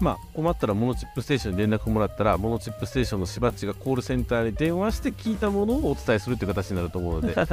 [0.00, 7.46] まあ困ったらモノチップステーションに連絡もらったらモノチップステーションのしばっちがコールセンターに電話して聞いたものをお伝えするという形になると思うので あ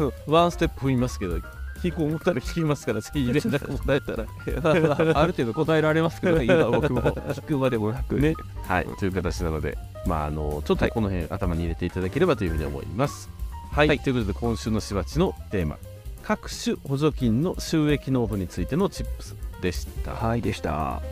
[0.00, 1.38] のワンステップ踏みますけど
[1.82, 4.26] 聞こう思ったら聞きますからぜひ連絡もらえたら
[5.20, 8.16] ある程度答えられますけどね、今僕も聞くまでもなく。
[8.16, 8.34] ね
[8.68, 13.28] はい、という形なので、まあ、あのちょっとこの辺、頭に入れていただければというふうに思います。
[13.72, 15.78] はい、はいということで今週のしばちのテーマ
[16.22, 20.12] 各種補助金の収益納付についてのチップスでした。
[20.12, 21.02] はい、でした。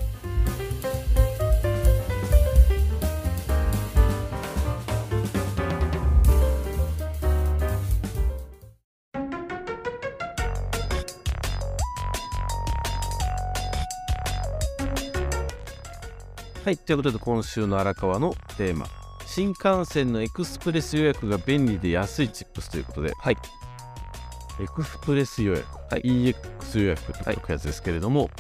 [16.71, 18.87] はい、ということで今週の荒川のテーマ
[19.27, 23.37] 新幹線のエクスプレス予約が便利で安いチップスということで、はい。
[24.61, 28.31] エクスプレス予約、はい EX 予約と書くやつですけれども、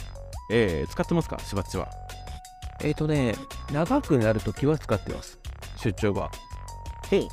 [0.49, 1.88] えー使ってますか、しばっちは。
[2.81, 3.35] えっ、とね、
[3.73, 5.40] 長くなるときは使ってます。
[5.83, 6.31] 出張が。
[7.11, 7.27] へ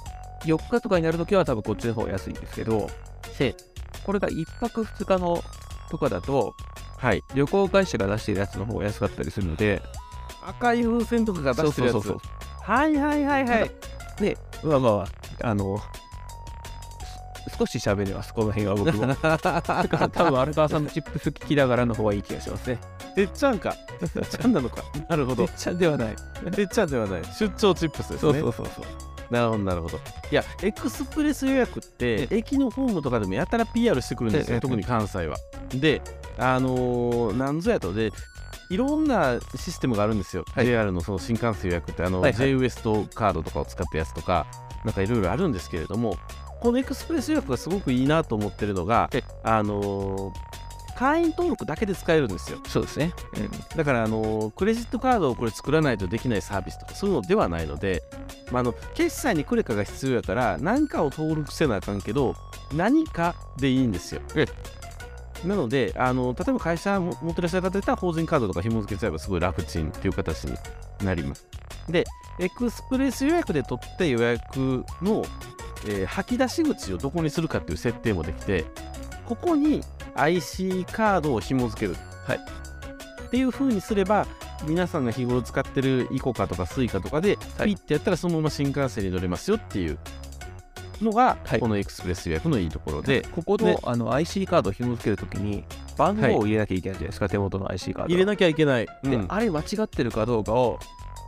[0.45, 2.89] 4日とかになるときは多分こっちの方が安いんですけど、
[3.37, 3.55] へ
[4.03, 5.43] これが1泊2日の
[5.91, 6.55] とかだと、
[6.97, 7.21] はい。
[7.35, 9.83] 旅行会社が出してるやつの方が安かったりするので、
[10.47, 11.93] 赤い風船とかが出してるやつ。
[11.93, 12.27] そうそうそ
[12.67, 13.71] うはいはいはいはい。
[14.19, 15.07] で、まあまあま
[15.43, 15.77] あ、あの、
[17.49, 19.07] す少し喋れます、この辺は僕も。
[19.07, 22.79] だから多分、荒川さんのチップス聞きながらの方がいい気がしますね。
[23.15, 23.73] てっちゃんか。
[23.99, 24.83] てっちゃんなのか。
[25.09, 25.51] なるほどめっ。
[25.55, 26.15] ちゃではない。
[26.51, 27.21] てっちゃんではない。
[27.39, 28.31] 出張チップスですね。
[28.31, 29.33] そうそうそうそう。
[29.33, 29.99] なるほどなるほど。
[30.31, 35.37] いや、エクスプレス予約って、駅のホームとかでもやたら PR してくるんですええよ、特に関西は。
[35.73, 36.01] で、
[36.37, 38.11] あのーなんぞやとで、
[38.69, 40.65] いろんなシステムがあるんですよ、はい。
[40.65, 42.47] JR のその新幹線予約って、あのはいはい。
[42.47, 44.47] J ウエストカードとかを使ったやつとか、
[44.83, 46.17] なんかいろいろあるんですけれども、
[46.59, 50.57] このエクスプレス予約がすごくいいなと思ってるのがえ、あのー
[50.97, 52.57] 会員登録だけで使えるんですよ。
[52.67, 53.13] そうですね。
[53.75, 58.01] だから、あのクレジットカードをこれ作らないとできないサービスとかそういうのではないので、
[58.51, 62.35] まあ、あの決済にクレカが必要やから何かを登録せなあかんけど
[62.73, 64.21] 何かでいいんですよ。
[65.45, 70.57] なのであの例えば会社も持ってらっしゃる方だったら法人カードとか紐付けちゃえばすごい楽ちんっていう形に
[71.03, 71.47] なります。
[71.89, 72.05] で
[72.39, 75.23] エクスプレス予約で取った予約の、
[75.85, 78.65] えー吐き出し口をどこにするかっていう設定もできて
[79.25, 79.81] ここに
[80.15, 81.95] IC カードを紐付ける、
[82.25, 82.39] はい。
[83.27, 84.25] っていう風にすれば
[84.65, 87.75] 皆さんが日頃使ってるイコカとかスイカとかではい。
[87.75, 89.99] ピッてやったらそのまま新幹線に乗れますよっていう
[91.01, 91.59] のが、はい。
[91.59, 95.63] このエクスプレス予約のいいところでここねのあの IC カードを紐付けるときに、
[95.97, 98.09] 番号を入れなきゃいけないじゃないですか、手元の IC カード。
[98.09, 99.25] 入れなきゃいけない、で、うん。
[99.29, 100.79] あれ間違ってるかどうかを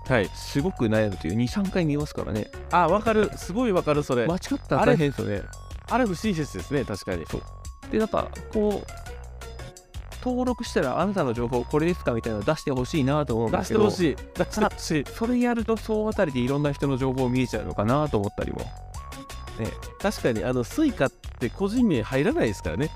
[0.08, 0.30] はい。
[0.34, 2.50] すごく悩むという2、3回見ますからね。
[2.72, 3.30] あわかる。
[3.38, 4.26] すごいわかるそれ。
[4.26, 5.44] 間違ったら大変ですよね。
[5.88, 7.26] あれ不親切ですね確かに。
[7.92, 9.10] で、なんか、こう、
[10.24, 14.16] 登録したらあなたの情報これですかみたいなの出してほしいなと思うんで出しすけど、てほしい。
[14.16, 15.06] 出してほしい。
[15.06, 18.60] それやると総当たりでいろんな人の情報見えちゃうのかなと思ったりも。
[20.02, 22.90] 確かにあのスイカって個人名入らないですからね。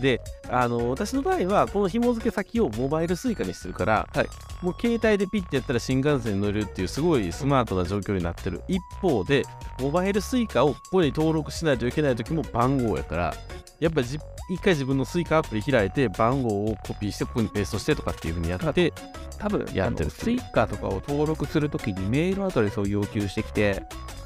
[0.00, 4.28] であの私の場合はこの紐付け先をモバイルスイカにしてるから、はい。
[4.62, 9.44] もう携帯でピッてやったら新幹線に乗れるっていうすごいスマートな状況になってる一方で
[9.80, 13.34] モバイルスイカをここに登録しないといけない時も番号やから
[13.80, 18.92] やっぱりじ一回自分のスイカアプリ開いて番号をコピーしてここにペーストしてとかっていうふうにやって
[19.38, 23.82] 多分やってるあのスイカとかを登録するときにメールアドレスを要求してきて、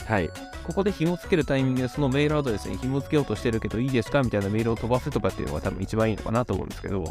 [0.07, 0.31] はい。
[0.67, 4.23] ここで紐付けるタイミングでそのメールアドレスに紐付けようとしてるけどいいですか？
[4.23, 7.05] みたいなメールを飛ばすとかっていうのが多分一番いいのかなと思うんですけど、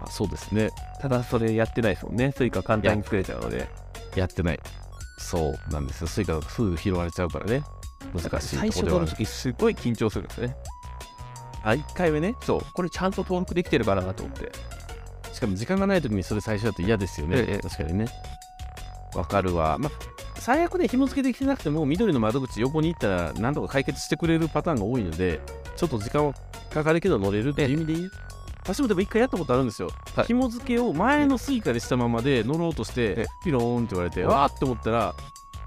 [0.00, 2.32] あそうですねただそれやってないですもんね。
[2.36, 3.68] スイカ簡単に作れちゃうので。
[4.16, 4.60] やってない
[5.18, 7.62] そうなんですよスイカがすぐ拾われちゃうからね
[8.12, 10.56] 難しい最初ところではある取るときすごい緊張するんですね。
[11.62, 14.50] あ1回目ねそう、これちゃんと登録できてるかなと思って。
[15.32, 17.38] しかも時間がない時にそれ最初だと嫌ですよね。
[17.38, 18.06] ええ確かにね。
[19.14, 19.76] わかるわ。
[19.78, 19.90] まあ、
[20.36, 25.40] 最悪で紐付けできてなくても、緑の窓口横に行ったら、なんとか解決してくれるパターンが多いので、
[25.76, 26.34] ちょっと時間は
[26.72, 28.10] かかるけど乗れるっていう意味でいい
[28.62, 29.90] 私もでも一回やったことあるんですよ。
[30.14, 35.14] はい紐付けを前のスイカでしたままで乗ろうとしえて、ピローンって言われて、うんわーって思ったら、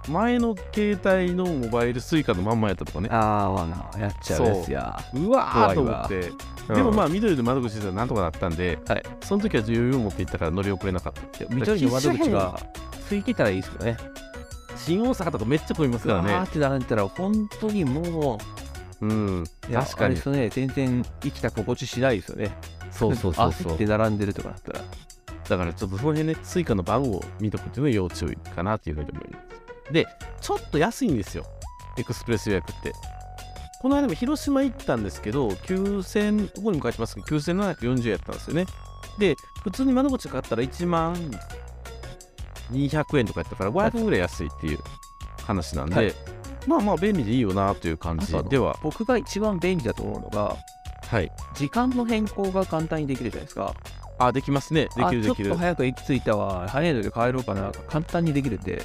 [0.10, 3.10] 前の携帯のモバイルスイカのまんまやったとかね。
[3.12, 5.00] ああ、わな、やっちゃうやつや。
[5.14, 6.32] うわーと思って。
[6.74, 11.46] でもまあ、緑の窓口でなんとかなったんで、はいその時は余裕を持って行ったから乗り遅れなかった。
[11.50, 12.60] 緑の窓口が
[13.10, 13.98] ついてたらいいですよね。
[14.78, 16.48] 新大阪とかめっちゃ混みますからねっ。
[16.50, 18.40] て並んでたら、本当にも
[19.02, 22.52] うん、う、いや確かにあれですね、全然生きた心地しないですよね。
[22.94, 23.86] そうそうそうそう焦って。
[23.86, 24.82] 並んでるとかだったら。
[25.50, 29.40] だからちょっとその辺ね、スイカの番号を見とくっていうのは要注意かなっていうふうに思いま
[29.88, 29.94] す。
[29.94, 30.08] で、
[30.40, 31.46] ちょっと安いんですよ、
[31.98, 32.94] エクスプレス予約って。
[33.82, 38.66] この間も広島行ったんですけど、9000、ここにも書いてますけど、9740円やったんですよね。
[39.20, 41.16] で、普通に窓口買ったら1万
[42.72, 44.80] 200円とかやったから、500円ぐらい安いっていう
[45.46, 46.14] 話なんで、はい
[46.66, 50.56] まあまあ便利でいいよなという感じでは、僕が一番便利だと思うのが、
[51.10, 51.32] はい。
[51.56, 53.74] 時間の変更が簡単にできるじゃないですか。
[54.20, 54.84] あ、できますね。
[54.84, 55.58] できるあできるちょっと。
[55.58, 58.82] 早く駅着いたわ、早いので帰ろうかな、簡単にできるんで、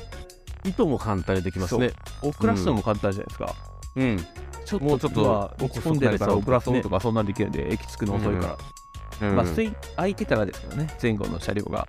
[0.65, 1.93] 糸も簡単にできますね。
[2.23, 3.55] 遅らすのも簡単じゃないですか。
[3.97, 4.27] うん。
[4.65, 9.29] ちょっともうちょっと今落ち込んでるから遅らそうとかそんなんできるんで、駅着くの遅いから。
[9.29, 11.89] うんまあ、すい空いてたらですよね、前後の車両が。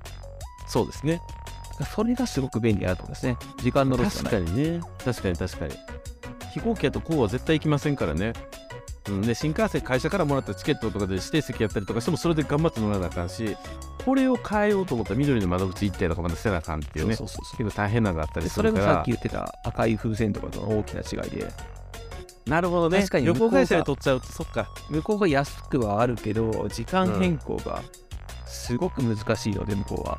[0.67, 1.21] そうですね。
[1.95, 3.37] それがすごく便利だと思うんですね。
[3.57, 4.47] 時間のロス確がない。
[4.47, 4.81] かにね。
[5.05, 5.73] 確かに確かに。
[6.53, 8.33] 飛行機やとこうは絶対行きませんからね。
[9.07, 13.55] うん、で新幹線会社からもらったチケットとかで指定席やったりとかしてもそれで頑張って乗らなあかんし
[14.05, 17.57] これを変えようと思ったら緑の窓口行ったりとかまだせなあかんっていうねそうそうそう。
[17.57, 18.85] 結構大変なのがあったりですそれるから。
[18.85, 21.47] がさっき言ってた赤い風船とかとの大きな違いで。
[22.45, 22.99] なるほどね。
[22.99, 24.69] 確かに旅行会社で取っちゃうとそっか。
[24.89, 27.83] 向こうが安くはあるけど時間変更が
[28.45, 30.17] すごく難しいので向こうは。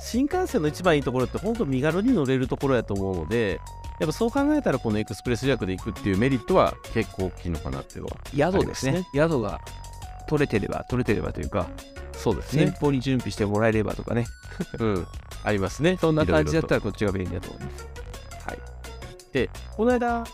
[0.00, 3.60] 新幹線の一番いいところって本当身軽に乗れるところやと思うので
[3.98, 9.06] やっぱそう考えたらこのエクスプレス予約で行くっていうメリットは結構大きいのかなっていうのは宿ですね。
[9.14, 9.60] 宿が
[10.28, 11.68] 取れてれば取れてればというか
[12.12, 14.26] そうです先方に準備してもらえればとかね。
[14.78, 15.06] うん。
[15.44, 15.96] ありますね。
[16.00, 17.88] そんな感じだったららこっちが便利だと思います。
[18.46, 18.58] はい。
[19.32, 20.24] でこの間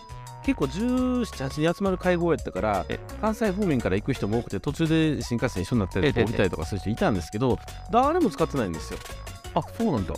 [0.44, 2.98] 結構17、8人集まる会合やったからえ。
[3.20, 7.58] 関西方面から行く人も多くて途中で新幹線一緒になったりとかええ降りたりとかする人いたんですけど
[7.92, 8.98] 誰も使ってないんですよ。
[9.54, 10.14] あそうなんだ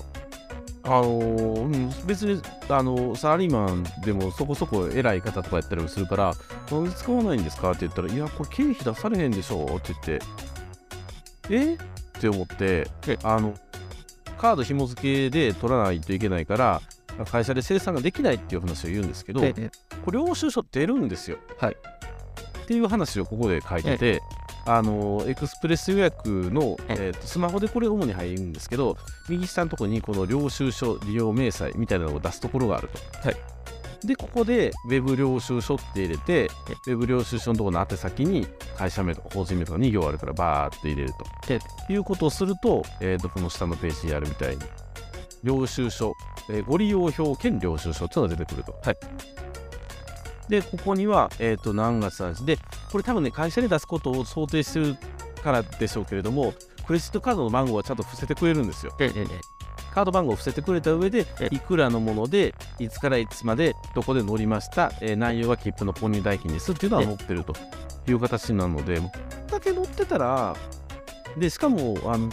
[0.87, 6.35] あのーうん、別に、あのーサラリーマンでもそこそこ偉い方とかやったりもするから、
[6.71, 7.71] なんで使わないんですか？
[7.71, 10.21] って言ったら、いや、これ経費出されへんでしょって言って、
[11.51, 11.75] え？
[11.75, 13.55] って思ってえ、あの、
[14.39, 16.83] カード紐付けで取らないといけないから、
[17.31, 19.71] 会社で生産ができないっていう話を言うんですけど、で
[20.05, 21.39] これ領収書出るんですよ。
[21.59, 21.77] はい。
[22.63, 24.21] っていう話をここで書いてて、
[24.67, 28.97] あのエクスプレス予約の、ええーとスマホでこれ主に入るんですけど
[29.29, 33.29] 右下のところにこの領収書利用明細みたいなのを出すところがあると。
[33.29, 33.37] はい
[34.05, 36.51] でここで Web 領収書って入れて
[36.87, 38.47] Web 領収書のところの宛先に
[38.77, 41.25] 会社名とか法人名とか2行あるからバーって入れると。
[41.49, 41.59] え
[41.91, 44.63] いうことをすると,、えーとこの下のページにあるみたいに
[45.43, 46.13] 領収書、
[46.51, 48.79] えーご利用表兼領収書っていうのが出てくると。
[48.83, 48.97] はい
[50.49, 52.59] で、ここには、えっ、と、何月何日で、
[52.91, 54.97] これ多分ね、会社に出すことを想定してる
[55.43, 56.55] からでしょうけれども、
[56.87, 58.95] クレジットカードの番号はちゃんと伏せてくれるんですよ。
[58.99, 59.31] ででで
[59.95, 67.55] カード番号を伏せてくれた上でえ、いくらのもので、いつからいつまで、どこで乗りました、えー内容は切符の購入代金ですっていうのはえ載ってると。
[68.07, 69.01] いう形なので、
[69.51, 70.55] だけ載ってたら、
[71.39, 72.29] で、しかも、あの、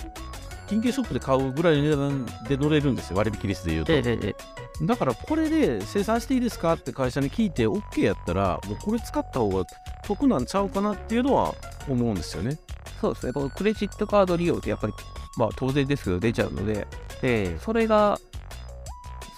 [0.71, 3.91] 金券ショップで買うぐらいの値段で乗れるんですよ、割引率で言うと。
[3.91, 4.35] ででで
[4.83, 9.65] だからこれで生産していいですかって会社に聞いて OK やったらもうこれ使った方が
[10.05, 11.53] 得なんちゃうかなっていうのは
[11.89, 12.57] 思うんですよね。
[13.01, 14.93] そうですねこのクレジットカード利用ってやっぱり
[15.37, 16.87] まあ当然ですけど出ちゃうので
[17.21, 18.17] えそれが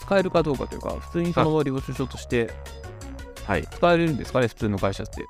[0.01, 2.53] 使えるかどうかというか普通にその領収書として
[3.47, 3.67] はい。
[3.69, 5.25] 使えるんですかね普通の会社って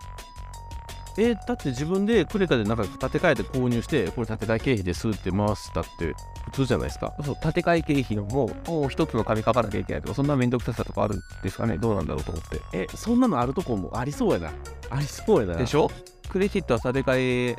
[1.18, 7.14] えーだって自分でクレカでなんか立て替えて購入してこれ建て替え経費ですって回したって普通じゃないですか。
[7.24, 14.52] そう建て替え経費のももう一つの紙書かなきゃいけないとかそんな面倒くささとかあるんですかねどうなんだろうと思ってえ、そんなのあるとこもありそうやな。
[14.90, 15.56] ありそうやな。
[15.56, 15.92] でしょ？
[16.30, 17.58] クレジットは建て替え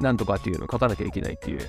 [0.00, 1.68] なんとかっていうのを書かなきゃいけないっていう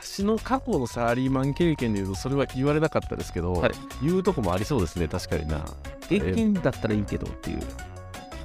[0.00, 5.62] 私の過去のサラリーマン経験で言うとそれは言われなかったですけど、はい言うとこもありそうですね、確かにな。
[6.08, 7.58] 現金だったらいいけどっていう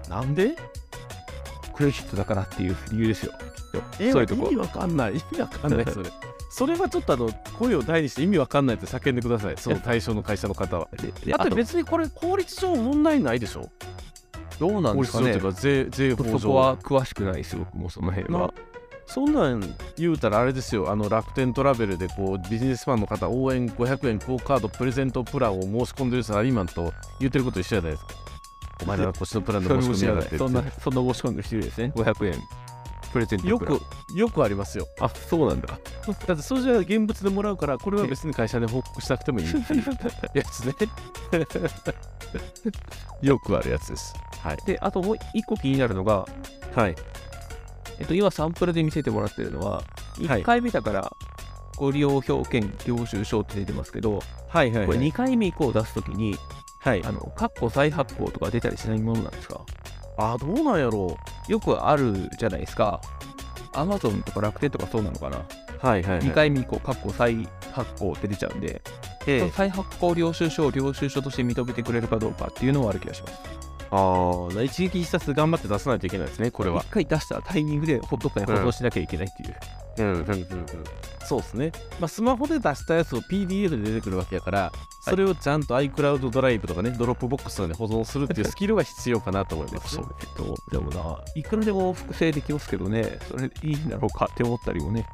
[0.09, 0.55] なんで？
[1.79, 3.31] クレジットだからっていう理由ですよ。
[4.01, 4.47] えそういうとこ。
[4.47, 5.13] 意味わかんない。
[5.13, 6.09] 意味わかんない、それ。
[6.51, 10.89] それはちょっとあの声を大にして意味わかんないって叫んでください、その対象の会社の方は。
[10.93, 11.55] だってあと。
[11.55, 13.69] 別にこれ法律上問題ないでしょ？
[14.59, 16.39] どうなん法ですかねか税税法上。
[16.39, 18.47] そこは詳しくないです僕もその辺は。
[18.47, 18.53] な
[19.05, 20.91] そんなん言うたらあれですよ。
[20.91, 28.28] あの楽天トラベルでこうビジネスマンの方応援500円クオカードプレゼントプランを申し込んでるサラリーマンと言ってること一緒じゃないですか
[28.81, 31.91] お前らはこっちのプランで申し込みやがってそんなそんな申し込んでる人いるですね。
[31.95, 32.41] 500円。
[33.11, 33.81] プレゼントよく
[34.13, 34.87] よくありますよ。
[34.99, 35.67] あそうなんだ。
[36.27, 39.49] だってそれじゃ現物でもらうからこれは別に会社で報告しなくてもいい。
[39.49, 39.83] っていう
[40.33, 40.75] やつね。
[43.21, 44.13] よくあるやつです。
[44.43, 44.57] はい。
[44.65, 46.25] であともう一個気になるのが
[46.75, 46.95] はい。
[47.99, 49.83] えっと今サンプルで見せてもらってるのはは
[50.17, 50.25] い。
[50.25, 51.11] 1回目だから
[51.77, 56.37] ご利用表兼領収書って出てますけどはいはいこれ2回目以降出すときに
[56.79, 57.03] はい。
[57.05, 59.61] あのカッコ再発行とか出たりしないものなんですか？
[60.17, 63.01] あどうなんやろよくあるじゃないですか。
[63.73, 65.37] Amazon とか楽天とかそうなのかな？
[65.37, 65.43] う
[65.79, 68.81] はいはい、はい、2回目以降カッコ再発行って出ちゃうんで。
[69.27, 69.49] ええ。
[69.51, 73.39] 再発行領収書を領収書として認めてくれるかどうかっていうのはある気がします。
[73.91, 76.81] ああ一撃必殺頑張って出さないといけないですねこれは。
[76.81, 79.55] 一回出したタイミングでほっとかに保存しなきゃいけないっていう。
[79.97, 80.45] うんうんうんうん
[81.29, 90.05] そうですね、まあ、スマホで出したやつを PDF で出てくるわけやから、それをちゃんと iCloud ドライブとかね、ドロップボックスとかで保存するっていうスキルが必要かなと思います、ね。
[90.21, 95.05] えっと、でもな、いくらでも複製できますけどね、それいいんだろうかって思ったりもね。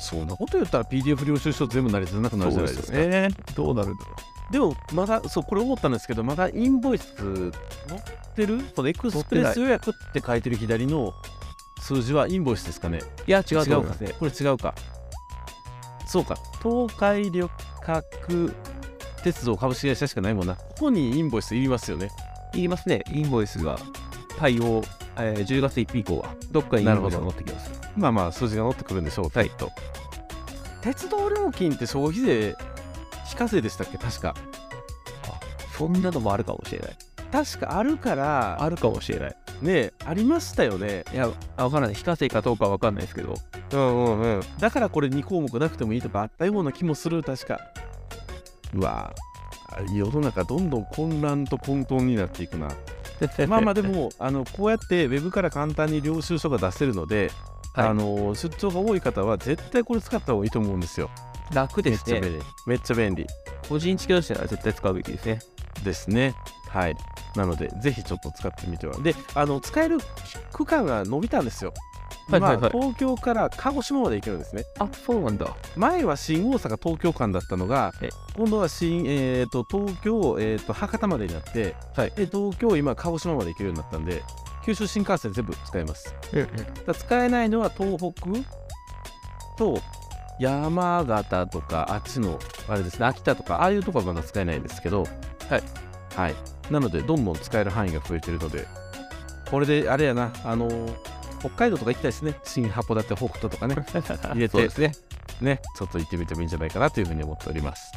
[0.00, 2.98] そんなこと言ったら PDF 領収書全部成り立たなくなるじゃないですか。
[2.98, 3.28] ね。
[3.54, 4.16] どうなるんだろ
[4.50, 8.02] でも、まだ、そう、これ思ったんですけど、まだインボイス載っ
[8.34, 8.58] てる？
[8.74, 11.14] このエクスプレス予約って書いてる左の
[11.80, 13.02] 数字はインボイスですかねう。
[13.26, 14.14] いや、違うと思いますね。
[14.18, 14.74] これ違うか。
[16.08, 16.36] そうか。
[16.62, 17.48] 東海旅
[17.86, 18.54] 客
[19.22, 20.54] 鉄道株式会社しかないもんな。
[20.56, 22.10] ここにインボイスいりますよね。
[22.54, 23.78] 言いますね、インボイスが
[24.38, 24.82] 対応、
[25.16, 27.70] えー10月1日以降は、どっかにインボイスが載ってきます。
[27.96, 29.70] まあまあ数字が乗ってくるんでしょうはいきっと
[30.80, 32.54] 鉄道料金って消費税
[33.26, 33.98] 非課税でしたっけ？
[33.98, 34.34] 確か
[35.76, 36.96] そんなのもあるかもしれない。
[37.30, 39.36] 確かあるからあるかもしれない。
[39.62, 41.04] ねありましたよね。
[41.12, 41.94] いや、あわからない。
[41.94, 43.34] 非課税かどうかはわかんないですけど。
[43.72, 44.40] うんうんうん。
[44.58, 47.60] だからこれ2項目なくてもいいとかあったような気もする確か。
[48.74, 49.14] うわ。
[49.72, 52.68] ぁ世の中どんどん混乱と混沌になっていくな。
[53.48, 57.30] まあまあでもあのこうやってウェブから簡単に領収書が出せるので、
[57.74, 57.88] はい。
[57.88, 61.10] あの出張が多い方は絶対これ使った方がいいと思うんですよ。
[61.52, 62.20] 楽ですね。
[62.66, 63.26] めっちゃ便利。
[63.68, 65.38] 個人事業者なら絶対使うべきですね。
[65.84, 66.34] ですね
[66.68, 66.96] はい。
[67.36, 68.96] なのでぜひちょっと使ってみては。
[68.98, 69.98] であの使える
[70.52, 71.72] 区間が伸びたんですよ。
[72.30, 72.70] はいはいはい。
[72.72, 74.64] 今東京から鹿児島まで行けるんですね。
[74.78, 75.56] あ、そうなんだ。
[75.76, 78.10] 前は新大阪東京間だったのがえ？
[78.36, 82.10] 今度は新、えー、と東京、えー、と博多までになって、はい。
[82.10, 84.22] で東京今鹿児島まで行けるようになったんで
[84.64, 86.14] 九州新幹線全部使えます。
[86.34, 86.46] うんうん。
[86.86, 88.26] だ使えないのは東北
[89.56, 89.80] と
[90.38, 92.38] 山形とかあっちの
[92.68, 95.04] あれですね秋田とかああいうところはまだ使えないんですけど。
[95.48, 95.62] はい、
[96.14, 96.34] はい、
[96.70, 98.66] なのでどんどん使える範囲が増えてるので
[99.50, 100.94] これであれやなあのー
[101.40, 103.76] 北海道とか行きたいですね新函館北斗とかね
[104.34, 104.92] 入れてですね。
[105.40, 107.92] ね、ちょっと行ってみてもいいんじゃないかなというふうに思っております。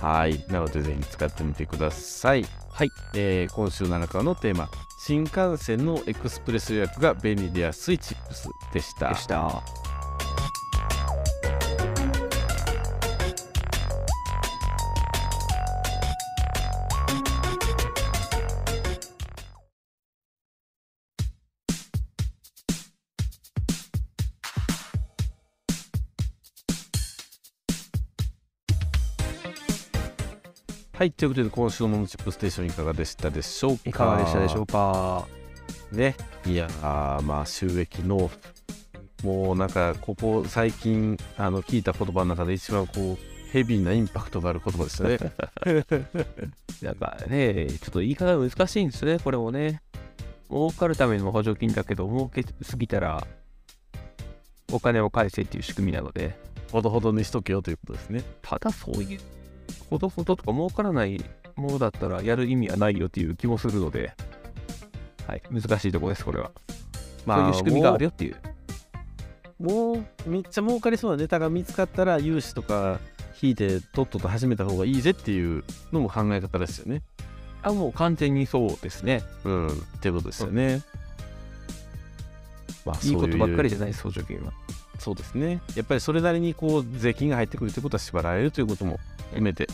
[0.00, 0.42] はい。
[0.48, 2.46] なので、ぜひ使ってみてください。
[2.70, 2.90] はい。
[3.14, 4.70] えー今週7日のテーマ、
[5.04, 9.10] 新幹線のエクスプレス予約が便利で安いチップスでした。
[9.10, 9.87] でした。
[30.98, 31.12] はい。
[31.12, 33.82] ということで、今週のモノチップステーションいかがでしたでしょうか？
[33.86, 35.28] いかがでしたでしょうか？
[35.92, 36.16] ね。
[36.44, 39.24] いやー、まあ、収益納付。
[39.24, 45.18] もうなんか、ここ最近、あの、聞いた言葉の中で一番こう、ヘビーなインパクトがある言葉でしたね。
[46.82, 49.80] なんかね、ちょっと言い方が難しいんですね、これもね。
[50.50, 53.24] 儲かるための補助金だけど、儲けすぎたら、
[54.72, 56.36] お金を返せっていう仕組みなので、
[56.72, 58.24] ほどほどにしとけよということですね。
[58.42, 59.20] ただそういう、
[59.90, 61.24] ほどほどとか儲からない
[61.56, 64.12] ものだったらやる意味はないよっていう気もするので、
[65.26, 66.50] はい、難しいところです、これは。
[67.26, 68.36] そういう仕組みがあるよっていう。
[69.58, 73.00] もうめっちゃ儲かりそうなネタが見つかったら融資とか
[73.42, 77.02] 引いてとっとと始めた方がいいぜっていうのも考え方ですよね。
[77.62, 79.22] あ、もう完全にそうですね。
[79.44, 79.68] うん。
[79.68, 80.82] ってことですよね。
[82.86, 84.52] まあいいことばっかりじじゃないです、補助金は。
[85.08, 85.60] ゃそうですね。
[85.74, 88.98] やっぱりそれなりにこう税金が入ってくるということは縛られるということも
[89.30, 89.68] 含めて、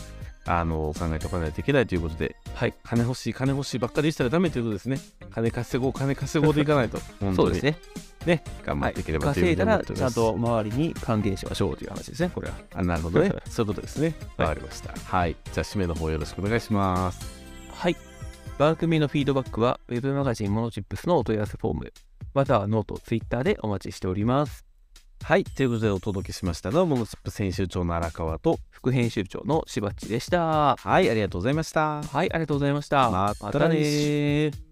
[0.47, 4.99] あの考えておかないといけないということで、はい、金欲しい金欲しいばっかりしたらダメということですね。
[5.31, 6.99] 金稼ごう金稼ごうでいかないと
[7.35, 7.77] そうですね。
[8.25, 9.83] ね頑張っていければとい稼いだら。
[9.83, 12.55] ちゃんと周りに還元しましょうという話ですね、これは。
[12.73, 13.33] あなるほどね。
[13.49, 14.15] そういうことですね。
[14.37, 14.93] はいわかりました。
[14.93, 15.35] はい。
[15.51, 17.25] じゃあ、締めの方よろしくお願いします。
[17.71, 17.97] はい。
[18.57, 21.93] 番組のフィードバックは、ウェブマガジンモノチップスのお問い合わせフォーム、
[22.33, 24.64] またはノート、ツイッターでお待ちしております。
[25.23, 25.43] はい。
[25.43, 30.75] ということで、お届けしましたのは、モノチップ編集長の荒川と、副編集長のしばっちでした。
[30.75, 32.03] はい、ありがとうございました。
[32.03, 33.09] はい、ありがとうございました。
[33.09, 34.64] またね